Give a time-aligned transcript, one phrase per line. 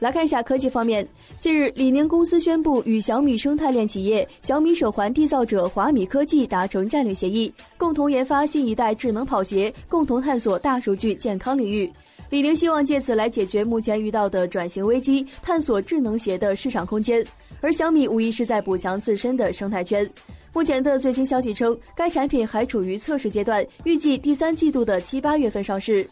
[0.00, 1.06] 来看一下科技方面
[1.38, 11.90] 近日李宁公司宣布与小米生态链企业小米手环缔造者华米科技达成战略协议共同研发新一代智能跑鞋共同探索大数据健康领域。
[12.30, 17.24] 李宁希望借此来解决目前遇到的转型危机探索智能鞋的市场空间。
[17.60, 20.08] 而小米无疑是在补强自身的生态圈。
[20.52, 26.08] 目前的最新消息称该产品还处于测试阶段预计第三季度的七八月份上市。